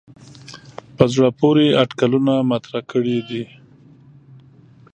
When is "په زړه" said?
0.95-1.29